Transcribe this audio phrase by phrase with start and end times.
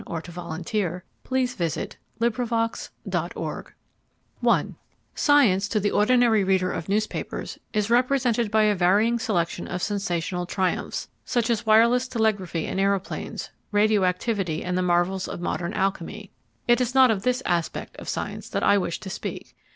[0.09, 1.83] II THE PLACE OF SCIENCE IN
[2.19, 2.71] A LIBERAL
[3.05, 3.13] EDUCATION
[4.43, 4.63] I
[5.13, 10.47] Science, to the ordinary reader of newspapers, is represented by a varying selection of sensational
[10.47, 16.31] triumphs, such as wireless telegraphy and aeroplanes, radio activity and the marvels of modern alchemy.
[16.67, 19.53] It is not of this aspect of science that I wish to speak.